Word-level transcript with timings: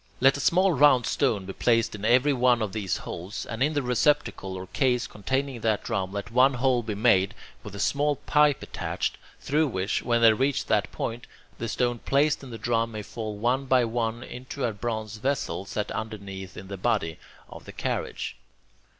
Let 0.19 0.35
a 0.35 0.39
small 0.39 0.73
round 0.73 1.05
stone 1.05 1.45
be 1.45 1.53
placed 1.53 1.93
in 1.93 2.03
every 2.03 2.33
one 2.33 2.63
of 2.63 2.73
these 2.73 2.97
holes, 3.05 3.45
and 3.45 3.61
in 3.61 3.73
the 3.75 3.83
receptacle 3.83 4.55
or 4.55 4.65
case 4.65 5.05
containing 5.05 5.61
that 5.61 5.83
drum 5.83 6.11
let 6.11 6.31
one 6.31 6.55
hole 6.55 6.81
be 6.81 6.95
made, 6.95 7.35
with 7.61 7.75
a 7.75 7.79
small 7.79 8.15
pipe 8.15 8.63
attached, 8.63 9.19
through 9.39 9.67
which, 9.67 10.01
when 10.01 10.21
they 10.21 10.33
reach 10.33 10.65
that 10.65 10.91
point, 10.91 11.27
the 11.59 11.69
stones 11.69 12.01
placed 12.03 12.41
in 12.43 12.49
the 12.49 12.57
drum 12.57 12.93
may 12.93 13.03
fall 13.03 13.37
one 13.37 13.65
by 13.65 13.85
one 13.85 14.23
into 14.23 14.65
a 14.65 14.73
bronze 14.73 15.17
vessel 15.17 15.65
set 15.65 15.91
underneath 15.91 16.57
in 16.57 16.67
the 16.67 16.77
body, 16.77 17.19
of 17.49 17.65
the 17.65 17.71
carriage. 17.71 18.35